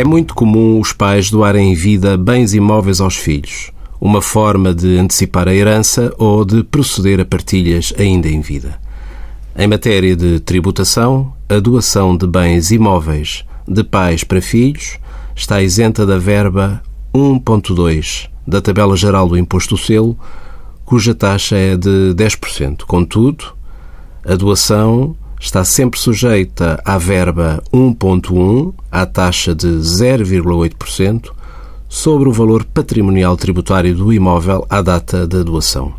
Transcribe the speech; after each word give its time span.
É 0.00 0.04
muito 0.04 0.34
comum 0.34 0.80
os 0.80 0.94
pais 0.94 1.30
doarem 1.30 1.72
em 1.72 1.74
vida 1.74 2.16
bens 2.16 2.54
imóveis 2.54 3.02
aos 3.02 3.16
filhos, 3.16 3.70
uma 4.00 4.22
forma 4.22 4.72
de 4.72 4.96
antecipar 4.96 5.46
a 5.46 5.54
herança 5.54 6.10
ou 6.16 6.42
de 6.42 6.64
proceder 6.64 7.20
a 7.20 7.24
partilhas 7.26 7.92
ainda 7.98 8.26
em 8.26 8.40
vida. 8.40 8.80
Em 9.54 9.68
matéria 9.68 10.16
de 10.16 10.40
tributação, 10.40 11.34
a 11.50 11.60
doação 11.60 12.16
de 12.16 12.26
bens 12.26 12.70
imóveis 12.70 13.44
de 13.68 13.84
pais 13.84 14.24
para 14.24 14.40
filhos 14.40 14.96
está 15.36 15.60
isenta 15.60 16.06
da 16.06 16.16
verba 16.16 16.82
1.2 17.14 18.30
da 18.46 18.62
tabela 18.62 18.96
geral 18.96 19.28
do 19.28 19.36
imposto 19.36 19.74
do 19.74 19.78
selo, 19.82 20.18
cuja 20.82 21.14
taxa 21.14 21.56
é 21.58 21.76
de 21.76 22.14
10%. 22.14 22.84
Contudo, 22.86 23.52
a 24.24 24.34
doação 24.34 25.14
está 25.40 25.64
sempre 25.64 25.98
sujeita 25.98 26.80
à 26.84 26.98
verba 26.98 27.62
1.1, 27.72 28.74
à 28.92 29.06
taxa 29.06 29.54
de 29.54 29.66
0,8%, 29.66 31.30
sobre 31.88 32.28
o 32.28 32.32
valor 32.32 32.62
patrimonial 32.62 33.36
tributário 33.36 33.96
do 33.96 34.12
imóvel 34.12 34.66
à 34.68 34.82
data 34.82 35.26
da 35.26 35.42
doação. 35.42 35.94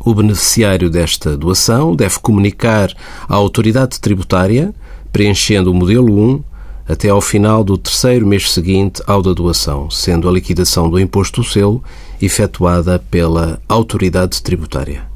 O 0.00 0.14
beneficiário 0.14 0.88
desta 0.88 1.36
doação 1.36 1.94
deve 1.94 2.18
comunicar 2.18 2.92
à 3.28 3.34
autoridade 3.34 4.00
tributária, 4.00 4.74
preenchendo 5.12 5.70
o 5.70 5.74
modelo 5.74 6.18
1, 6.18 6.42
até 6.88 7.08
ao 7.10 7.20
final 7.20 7.62
do 7.62 7.76
terceiro 7.76 8.26
mês 8.26 8.50
seguinte 8.50 9.02
ao 9.06 9.22
da 9.22 9.32
doação, 9.32 9.90
sendo 9.90 10.28
a 10.28 10.32
liquidação 10.32 10.88
do 10.88 10.98
imposto 10.98 11.42
do 11.42 11.46
selo 11.46 11.84
efetuada 12.20 12.98
pela 13.10 13.60
autoridade 13.68 14.42
tributária. 14.42 15.15